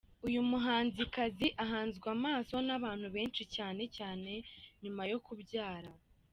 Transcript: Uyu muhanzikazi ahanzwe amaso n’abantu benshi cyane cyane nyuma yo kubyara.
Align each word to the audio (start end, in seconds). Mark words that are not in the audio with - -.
Uyu 0.27 0.41
muhanzikazi 0.49 1.47
ahanzwe 1.63 2.07
amaso 2.17 2.55
n’abantu 2.67 3.07
benshi 3.15 3.43
cyane 3.55 3.83
cyane 3.97 4.31
nyuma 4.83 5.01
yo 5.11 5.19
kubyara. 5.25 5.91